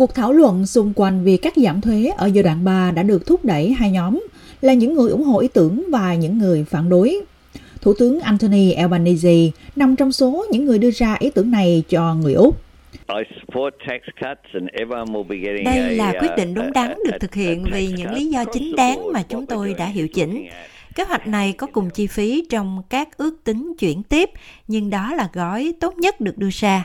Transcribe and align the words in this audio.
Cuộc 0.00 0.14
thảo 0.14 0.32
luận 0.32 0.66
xung 0.66 0.92
quanh 0.96 1.24
việc 1.24 1.42
cắt 1.42 1.52
giảm 1.56 1.80
thuế 1.80 2.12
ở 2.16 2.26
giai 2.26 2.42
đoạn 2.42 2.64
3 2.64 2.90
đã 2.90 3.02
được 3.02 3.26
thúc 3.26 3.44
đẩy 3.44 3.72
hai 3.72 3.90
nhóm 3.90 4.26
là 4.60 4.72
những 4.72 4.94
người 4.94 5.10
ủng 5.10 5.24
hộ 5.24 5.38
ý 5.38 5.48
tưởng 5.48 5.84
và 5.90 6.14
những 6.14 6.38
người 6.38 6.64
phản 6.64 6.88
đối. 6.88 7.20
Thủ 7.80 7.94
tướng 7.98 8.20
Anthony 8.20 8.72
Albanese 8.72 9.50
nằm 9.76 9.96
trong 9.96 10.12
số 10.12 10.46
những 10.50 10.64
người 10.64 10.78
đưa 10.78 10.90
ra 10.90 11.16
ý 11.18 11.30
tưởng 11.30 11.50
này 11.50 11.82
cho 11.88 12.14
người 12.14 12.34
Úc. 12.34 12.60
Đây 15.64 15.96
là 15.96 16.12
quyết 16.20 16.30
định 16.36 16.54
đúng 16.54 16.72
đắn 16.72 16.94
được 17.04 17.16
thực 17.20 17.34
hiện 17.34 17.64
vì 17.72 17.86
những 17.86 18.12
lý 18.12 18.26
do 18.26 18.44
chính 18.44 18.76
đáng 18.76 19.12
mà 19.12 19.22
chúng 19.22 19.46
tôi 19.46 19.74
đã 19.78 19.86
hiệu 19.86 20.08
chỉnh. 20.08 20.48
Kế 20.94 21.04
hoạch 21.04 21.26
này 21.26 21.52
có 21.52 21.66
cùng 21.66 21.90
chi 21.90 22.06
phí 22.06 22.44
trong 22.50 22.82
các 22.88 23.18
ước 23.18 23.44
tính 23.44 23.72
chuyển 23.78 24.02
tiếp, 24.02 24.30
nhưng 24.68 24.90
đó 24.90 25.14
là 25.14 25.28
gói 25.32 25.72
tốt 25.80 25.94
nhất 25.98 26.20
được 26.20 26.38
đưa 26.38 26.50
ra. 26.52 26.84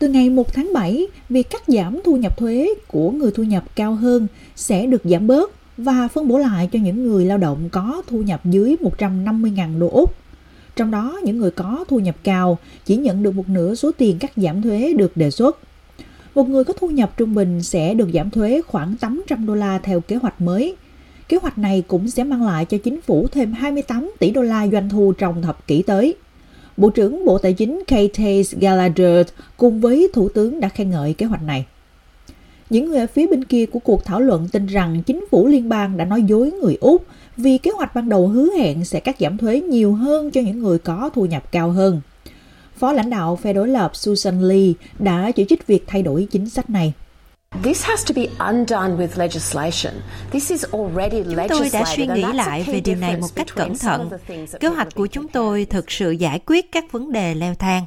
Từ 0.00 0.08
ngày 0.08 0.30
1 0.30 0.54
tháng 0.54 0.72
7, 0.74 1.06
việc 1.28 1.50
cắt 1.50 1.62
giảm 1.66 2.00
thu 2.04 2.16
nhập 2.16 2.38
thuế 2.38 2.68
của 2.88 3.10
người 3.10 3.30
thu 3.34 3.42
nhập 3.42 3.64
cao 3.76 3.94
hơn 3.94 4.26
sẽ 4.56 4.86
được 4.86 5.02
giảm 5.04 5.26
bớt 5.26 5.50
và 5.76 6.08
phân 6.08 6.28
bổ 6.28 6.38
lại 6.38 6.68
cho 6.72 6.78
những 6.78 7.08
người 7.08 7.24
lao 7.24 7.38
động 7.38 7.68
có 7.72 8.02
thu 8.06 8.22
nhập 8.22 8.40
dưới 8.44 8.76
150.000 8.98 9.78
đô 9.78 9.88
Úc. 9.88 10.14
Trong 10.76 10.90
đó, 10.90 11.18
những 11.22 11.38
người 11.38 11.50
có 11.50 11.84
thu 11.88 11.98
nhập 11.98 12.16
cao 12.24 12.58
chỉ 12.84 12.96
nhận 12.96 13.22
được 13.22 13.34
một 13.34 13.48
nửa 13.48 13.74
số 13.74 13.90
tiền 13.98 14.18
cắt 14.18 14.32
giảm 14.36 14.62
thuế 14.62 14.92
được 14.92 15.16
đề 15.16 15.30
xuất. 15.30 15.58
Một 16.34 16.48
người 16.48 16.64
có 16.64 16.72
thu 16.72 16.88
nhập 16.88 17.16
trung 17.16 17.34
bình 17.34 17.62
sẽ 17.62 17.94
được 17.94 18.08
giảm 18.14 18.30
thuế 18.30 18.62
khoảng 18.66 18.96
800 18.96 19.46
đô 19.46 19.54
la 19.54 19.78
theo 19.78 20.00
kế 20.00 20.16
hoạch 20.16 20.40
mới. 20.40 20.76
Kế 21.28 21.36
hoạch 21.42 21.58
này 21.58 21.82
cũng 21.88 22.10
sẽ 22.10 22.24
mang 22.24 22.46
lại 22.46 22.64
cho 22.64 22.78
chính 22.78 23.00
phủ 23.00 23.26
thêm 23.32 23.52
28 23.52 24.10
tỷ 24.18 24.30
đô 24.30 24.42
la 24.42 24.66
doanh 24.66 24.88
thu 24.88 25.12
trong 25.18 25.42
thập 25.42 25.66
kỷ 25.66 25.82
tới. 25.82 26.14
Bộ 26.80 26.90
trưởng 26.90 27.24
Bộ 27.24 27.38
Tài 27.38 27.52
chính 27.52 27.82
Kate 27.86 28.42
Gallagher 28.60 29.26
cùng 29.56 29.80
với 29.80 30.08
Thủ 30.12 30.28
tướng 30.28 30.60
đã 30.60 30.68
khen 30.68 30.90
ngợi 30.90 31.14
kế 31.14 31.26
hoạch 31.26 31.42
này. 31.42 31.66
Những 32.70 32.88
người 32.88 32.98
ở 32.98 33.06
phía 33.06 33.26
bên 33.26 33.44
kia 33.44 33.66
của 33.66 33.78
cuộc 33.78 34.04
thảo 34.04 34.20
luận 34.20 34.48
tin 34.52 34.66
rằng 34.66 35.02
chính 35.06 35.24
phủ 35.30 35.46
liên 35.46 35.68
bang 35.68 35.96
đã 35.96 36.04
nói 36.04 36.22
dối 36.22 36.50
người 36.50 36.78
Úc 36.80 37.04
vì 37.36 37.58
kế 37.58 37.70
hoạch 37.70 37.94
ban 37.94 38.08
đầu 38.08 38.28
hứa 38.28 38.48
hẹn 38.58 38.84
sẽ 38.84 39.00
cắt 39.00 39.16
giảm 39.20 39.38
thuế 39.38 39.60
nhiều 39.60 39.94
hơn 39.94 40.30
cho 40.30 40.40
những 40.40 40.62
người 40.62 40.78
có 40.78 41.10
thu 41.14 41.26
nhập 41.26 41.52
cao 41.52 41.70
hơn. 41.70 42.00
Phó 42.76 42.92
lãnh 42.92 43.10
đạo 43.10 43.36
phe 43.36 43.52
đối 43.52 43.68
lập 43.68 43.96
Susan 43.96 44.40
Lee 44.40 44.72
đã 44.98 45.32
chỉ 45.32 45.44
trích 45.48 45.66
việc 45.66 45.84
thay 45.86 46.02
đổi 46.02 46.28
chính 46.30 46.48
sách 46.48 46.70
này. 46.70 46.92
Chúng 47.50 47.62
tôi 51.48 51.70
đã 51.72 51.84
suy 51.84 52.06
nghĩ 52.06 52.24
lại 52.34 52.64
về 52.66 52.80
điều 52.80 52.96
này 52.96 53.16
một 53.16 53.26
cách 53.34 53.46
cẩn 53.54 53.78
thận. 53.78 54.10
Kế 54.60 54.68
hoạch 54.68 54.94
của 54.94 55.06
chúng 55.06 55.28
tôi 55.28 55.64
thực 55.64 55.90
sự 55.90 56.10
giải 56.10 56.40
quyết 56.46 56.72
các 56.72 56.92
vấn 56.92 57.12
đề 57.12 57.34
leo 57.34 57.54
thang. 57.54 57.86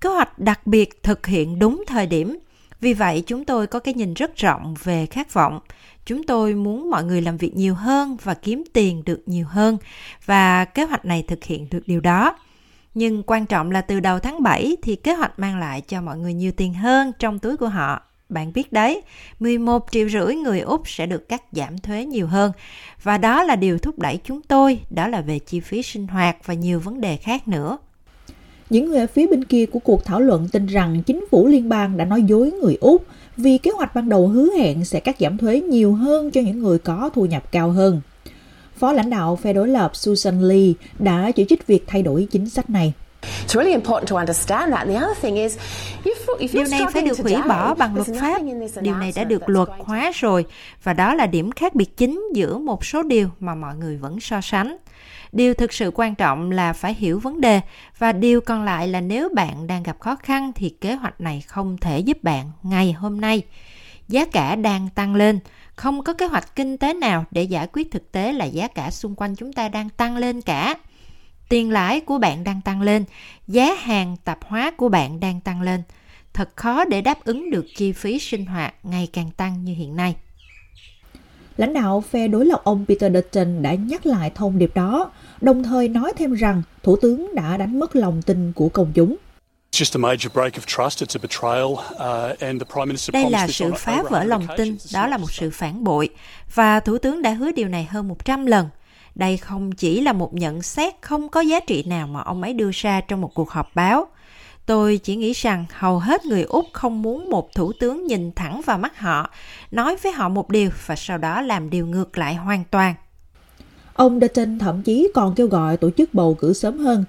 Kế 0.00 0.08
hoạch 0.08 0.38
đặc 0.38 0.66
biệt 0.66 1.02
thực 1.02 1.26
hiện 1.26 1.58
đúng 1.58 1.84
thời 1.86 2.06
điểm. 2.06 2.38
Vì 2.80 2.94
vậy, 2.94 3.22
chúng 3.26 3.44
tôi 3.44 3.66
có 3.66 3.78
cái 3.78 3.94
nhìn 3.94 4.14
rất 4.14 4.36
rộng 4.36 4.74
về 4.84 5.06
khát 5.06 5.32
vọng. 5.32 5.60
Chúng 6.06 6.22
tôi 6.22 6.54
muốn 6.54 6.90
mọi 6.90 7.04
người 7.04 7.22
làm 7.22 7.36
việc 7.36 7.56
nhiều 7.56 7.74
hơn 7.74 8.16
và 8.22 8.34
kiếm 8.34 8.64
tiền 8.72 9.02
được 9.06 9.22
nhiều 9.26 9.46
hơn. 9.46 9.78
Và 10.26 10.64
kế 10.64 10.84
hoạch 10.84 11.04
này 11.04 11.24
thực 11.28 11.44
hiện 11.44 11.66
được 11.70 11.82
điều 11.86 12.00
đó. 12.00 12.36
Nhưng 12.94 13.22
quan 13.22 13.46
trọng 13.46 13.70
là 13.70 13.80
từ 13.80 14.00
đầu 14.00 14.18
tháng 14.18 14.42
7 14.42 14.76
thì 14.82 14.96
kế 14.96 15.14
hoạch 15.14 15.38
mang 15.38 15.58
lại 15.58 15.80
cho 15.80 16.02
mọi 16.02 16.18
người 16.18 16.34
nhiều 16.34 16.52
tiền 16.52 16.74
hơn 16.74 17.12
trong 17.18 17.38
túi 17.38 17.56
của 17.56 17.68
họ 17.68 18.02
bạn 18.30 18.52
biết 18.52 18.72
đấy, 18.72 19.02
11 19.40 19.86
triệu 19.90 20.08
rưỡi 20.08 20.34
người 20.34 20.60
Úc 20.60 20.88
sẽ 20.88 21.06
được 21.06 21.28
cắt 21.28 21.42
giảm 21.52 21.78
thuế 21.78 22.04
nhiều 22.04 22.26
hơn. 22.26 22.52
Và 23.02 23.18
đó 23.18 23.42
là 23.42 23.56
điều 23.56 23.78
thúc 23.78 23.98
đẩy 23.98 24.18
chúng 24.24 24.42
tôi, 24.42 24.80
đó 24.90 25.08
là 25.08 25.20
về 25.20 25.38
chi 25.38 25.60
phí 25.60 25.82
sinh 25.82 26.06
hoạt 26.06 26.36
và 26.46 26.54
nhiều 26.54 26.80
vấn 26.80 27.00
đề 27.00 27.16
khác 27.16 27.48
nữa. 27.48 27.78
Những 28.70 28.90
người 28.90 28.98
ở 28.98 29.06
phía 29.06 29.26
bên 29.26 29.44
kia 29.44 29.66
của 29.66 29.78
cuộc 29.78 30.04
thảo 30.04 30.20
luận 30.20 30.48
tin 30.52 30.66
rằng 30.66 31.02
chính 31.06 31.26
phủ 31.30 31.46
liên 31.46 31.68
bang 31.68 31.96
đã 31.96 32.04
nói 32.04 32.22
dối 32.22 32.50
người 32.50 32.76
Úc 32.80 33.04
vì 33.36 33.58
kế 33.58 33.70
hoạch 33.70 33.94
ban 33.94 34.08
đầu 34.08 34.28
hứa 34.28 34.48
hẹn 34.58 34.84
sẽ 34.84 35.00
cắt 35.00 35.16
giảm 35.20 35.38
thuế 35.38 35.60
nhiều 35.60 35.94
hơn 35.94 36.30
cho 36.30 36.40
những 36.40 36.58
người 36.62 36.78
có 36.78 37.10
thu 37.14 37.26
nhập 37.26 37.52
cao 37.52 37.70
hơn. 37.70 38.00
Phó 38.76 38.92
lãnh 38.92 39.10
đạo 39.10 39.36
phe 39.36 39.52
đối 39.52 39.68
lập 39.68 39.96
Susan 39.96 40.40
Lee 40.40 40.72
đã 40.98 41.32
chỉ 41.32 41.44
trích 41.48 41.66
việc 41.66 41.84
thay 41.86 42.02
đổi 42.02 42.28
chính 42.30 42.48
sách 42.48 42.70
này. 42.70 42.92
Điều 46.52 46.64
này 46.70 46.80
phải 46.92 47.02
được 47.02 47.18
hủy 47.18 47.34
bỏ 47.48 47.74
bằng 47.74 47.94
luật 47.94 48.06
pháp. 48.20 48.42
Điều 48.82 48.96
này 48.96 49.12
đã 49.16 49.24
được 49.24 49.48
luật 49.48 49.68
hóa 49.78 50.10
rồi 50.14 50.44
và 50.82 50.92
đó 50.92 51.14
là 51.14 51.26
điểm 51.26 51.52
khác 51.52 51.74
biệt 51.74 51.96
chính 51.96 52.24
giữa 52.34 52.58
một 52.58 52.84
số 52.84 53.02
điều 53.02 53.28
mà 53.40 53.54
mọi 53.54 53.76
người 53.76 53.96
vẫn 53.96 54.20
so 54.20 54.40
sánh. 54.40 54.76
Điều 55.32 55.54
thực 55.54 55.72
sự 55.72 55.90
quan 55.94 56.14
trọng 56.14 56.50
là 56.50 56.72
phải 56.72 56.94
hiểu 56.94 57.18
vấn 57.18 57.40
đề 57.40 57.60
và 57.98 58.12
điều 58.12 58.40
còn 58.40 58.64
lại 58.64 58.88
là 58.88 59.00
nếu 59.00 59.28
bạn 59.34 59.66
đang 59.66 59.82
gặp 59.82 60.00
khó 60.00 60.16
khăn 60.16 60.52
thì 60.54 60.68
kế 60.80 60.94
hoạch 60.94 61.20
này 61.20 61.40
không 61.46 61.78
thể 61.80 61.98
giúp 61.98 62.22
bạn 62.22 62.50
ngày 62.62 62.92
hôm 62.92 63.20
nay. 63.20 63.42
Giá 64.08 64.24
cả 64.24 64.56
đang 64.56 64.88
tăng 64.94 65.14
lên, 65.14 65.38
không 65.76 66.04
có 66.04 66.12
kế 66.12 66.26
hoạch 66.26 66.56
kinh 66.56 66.78
tế 66.78 66.94
nào 66.94 67.24
để 67.30 67.42
giải 67.42 67.66
quyết 67.72 67.90
thực 67.90 68.12
tế 68.12 68.32
là 68.32 68.44
giá 68.44 68.68
cả 68.68 68.90
xung 68.90 69.14
quanh 69.14 69.34
chúng 69.36 69.52
ta 69.52 69.68
đang 69.68 69.88
tăng 69.88 70.16
lên 70.16 70.40
cả 70.40 70.74
tiền 71.50 71.70
lãi 71.70 72.00
của 72.00 72.18
bạn 72.18 72.44
đang 72.44 72.60
tăng 72.60 72.82
lên, 72.82 73.04
giá 73.48 73.74
hàng 73.74 74.16
tạp 74.24 74.38
hóa 74.44 74.70
của 74.76 74.88
bạn 74.88 75.20
đang 75.20 75.40
tăng 75.40 75.62
lên. 75.62 75.82
Thật 76.32 76.48
khó 76.56 76.84
để 76.84 77.00
đáp 77.00 77.24
ứng 77.24 77.50
được 77.50 77.66
chi 77.76 77.92
phí 77.92 78.18
sinh 78.18 78.46
hoạt 78.46 78.74
ngày 78.82 79.08
càng 79.12 79.30
tăng 79.36 79.64
như 79.64 79.74
hiện 79.74 79.96
nay. 79.96 80.16
Lãnh 81.56 81.74
đạo 81.74 82.00
phe 82.10 82.28
đối 82.28 82.46
lập 82.46 82.60
ông 82.64 82.84
Peter 82.88 83.14
Dutton 83.14 83.62
đã 83.62 83.74
nhắc 83.74 84.06
lại 84.06 84.30
thông 84.34 84.58
điệp 84.58 84.70
đó, 84.74 85.10
đồng 85.40 85.62
thời 85.62 85.88
nói 85.88 86.12
thêm 86.16 86.34
rằng 86.34 86.62
Thủ 86.82 86.96
tướng 86.96 87.34
đã 87.34 87.56
đánh 87.56 87.78
mất 87.78 87.96
lòng 87.96 88.22
tin 88.22 88.52
của 88.52 88.68
công 88.68 88.92
chúng. 88.94 89.16
Đây 93.12 93.30
là 93.30 93.48
sự 93.48 93.72
phá 93.76 94.02
vỡ 94.10 94.24
lòng 94.24 94.46
tin, 94.56 94.76
đó 94.94 95.06
là 95.06 95.16
một 95.16 95.32
sự 95.32 95.50
phản 95.50 95.84
bội. 95.84 96.08
Và 96.54 96.80
Thủ 96.80 96.98
tướng 96.98 97.22
đã 97.22 97.30
hứa 97.30 97.52
điều 97.52 97.68
này 97.68 97.84
hơn 97.84 98.08
100 98.08 98.46
lần. 98.46 98.68
Đây 99.20 99.36
không 99.36 99.72
chỉ 99.72 100.00
là 100.00 100.12
một 100.12 100.34
nhận 100.34 100.62
xét 100.62 100.94
không 101.00 101.28
có 101.28 101.40
giá 101.40 101.60
trị 101.60 101.82
nào 101.82 102.06
mà 102.06 102.20
ông 102.20 102.42
ấy 102.42 102.52
đưa 102.52 102.70
ra 102.72 103.00
trong 103.00 103.20
một 103.20 103.34
cuộc 103.34 103.50
họp 103.50 103.74
báo. 103.74 104.06
Tôi 104.66 105.00
chỉ 105.02 105.16
nghĩ 105.16 105.32
rằng 105.32 105.64
hầu 105.72 105.98
hết 105.98 106.24
người 106.24 106.42
Úc 106.42 106.64
không 106.72 107.02
muốn 107.02 107.30
một 107.30 107.54
thủ 107.54 107.72
tướng 107.72 108.06
nhìn 108.06 108.32
thẳng 108.32 108.60
vào 108.66 108.78
mắt 108.78 108.98
họ, 108.98 109.30
nói 109.70 109.96
với 110.02 110.12
họ 110.12 110.28
một 110.28 110.50
điều 110.50 110.70
và 110.86 110.96
sau 110.96 111.18
đó 111.18 111.40
làm 111.40 111.70
điều 111.70 111.86
ngược 111.86 112.18
lại 112.18 112.34
hoàn 112.34 112.64
toàn. 112.70 112.94
Ông 113.94 114.20
Dutton 114.20 114.58
thậm 114.58 114.82
chí 114.82 115.08
còn 115.14 115.34
kêu 115.34 115.46
gọi 115.46 115.76
tổ 115.76 115.90
chức 115.90 116.14
bầu 116.14 116.34
cử 116.34 116.52
sớm 116.52 116.78
hơn, 116.78 117.04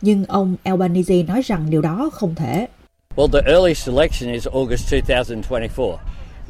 nhưng 0.00 0.24
ông 0.24 0.56
Albanese 0.62 1.22
nói 1.22 1.42
rằng 1.42 1.70
điều 1.70 1.82
đó 1.82 2.10
không 2.12 2.34
thể. 2.34 2.68
Well, 3.16 3.28
the 3.32 3.40
earliest 3.46 3.88
election 3.88 4.32
is 4.32 4.48
August 4.48 4.90
2024. 4.90 5.96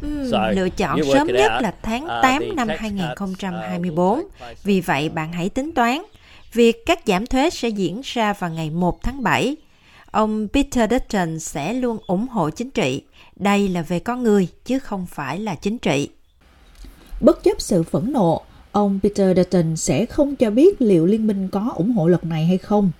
Ừ, 0.02 0.32
lựa 0.54 0.68
chọn 0.68 1.00
sớm 1.12 1.26
nhất 1.26 1.52
là 1.62 1.74
tháng 1.82 2.06
8 2.22 2.42
uh, 2.50 2.56
năm 2.56 2.68
2024. 2.78 4.18
Uh, 4.18 4.24
Vì 4.62 4.80
vậy 4.80 5.08
bạn 5.08 5.32
hãy 5.32 5.48
tính 5.48 5.72
toán. 5.72 6.02
Việc 6.52 6.86
cắt 6.86 7.00
giảm 7.06 7.26
thuế 7.26 7.50
sẽ 7.50 7.68
diễn 7.68 8.00
ra 8.04 8.32
vào 8.32 8.50
ngày 8.50 8.70
1 8.70 9.02
tháng 9.02 9.22
7. 9.22 9.56
Ông 10.10 10.48
Peter 10.52 10.90
Dutton 10.90 11.38
sẽ 11.38 11.72
luôn 11.72 11.98
ủng 12.06 12.28
hộ 12.28 12.50
chính 12.50 12.70
trị. 12.70 13.02
Đây 13.36 13.68
là 13.68 13.82
về 13.82 13.98
con 13.98 14.22
người 14.22 14.48
chứ 14.64 14.78
không 14.78 15.06
phải 15.06 15.38
là 15.38 15.54
chính 15.54 15.78
trị. 15.78 16.08
Bất 17.20 17.42
chấp 17.42 17.60
sự 17.60 17.82
phẫn 17.82 18.12
nộ, 18.12 18.42
ông 18.72 19.00
Peter 19.02 19.36
Dutton 19.36 19.76
sẽ 19.76 20.06
không 20.06 20.36
cho 20.36 20.50
biết 20.50 20.82
liệu 20.82 21.06
liên 21.06 21.26
minh 21.26 21.48
có 21.48 21.72
ủng 21.76 21.92
hộ 21.92 22.08
luật 22.08 22.24
này 22.24 22.46
hay 22.46 22.58
không. 22.58 22.90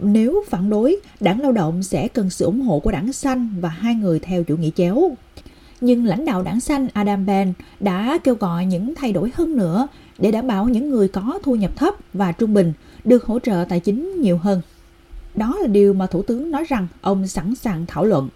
Nếu 0.00 0.44
phản 0.50 0.70
đối, 0.70 0.96
đảng 1.20 1.40
lao 1.40 1.52
động 1.52 1.82
sẽ 1.82 2.08
cần 2.08 2.30
sự 2.30 2.44
ủng 2.44 2.60
hộ 2.60 2.78
của 2.78 2.90
đảng 2.90 3.12
xanh 3.12 3.54
và 3.60 3.68
hai 3.68 3.94
người 3.94 4.18
theo 4.18 4.44
chủ 4.44 4.56
nghĩa 4.56 4.70
chéo 4.70 5.10
nhưng 5.82 6.04
lãnh 6.04 6.24
đạo 6.24 6.42
đảng 6.42 6.60
xanh 6.60 6.88
Adam 6.92 7.26
Ben 7.26 7.52
đã 7.80 8.18
kêu 8.24 8.34
gọi 8.34 8.66
những 8.66 8.94
thay 8.94 9.12
đổi 9.12 9.32
hơn 9.34 9.56
nữa 9.56 9.86
để 10.18 10.30
đảm 10.30 10.46
bảo 10.46 10.68
những 10.68 10.90
người 10.90 11.08
có 11.08 11.38
thu 11.42 11.54
nhập 11.54 11.76
thấp 11.76 11.94
và 12.12 12.32
trung 12.32 12.54
bình 12.54 12.72
được 13.04 13.24
hỗ 13.24 13.38
trợ 13.38 13.64
tài 13.68 13.80
chính 13.80 14.20
nhiều 14.20 14.38
hơn. 14.38 14.60
Đó 15.34 15.56
là 15.60 15.66
điều 15.66 15.94
mà 15.94 16.06
Thủ 16.06 16.22
tướng 16.22 16.50
nói 16.50 16.64
rằng 16.68 16.86
ông 17.00 17.26
sẵn 17.26 17.54
sàng 17.54 17.86
thảo 17.86 18.04
luận 18.04 18.28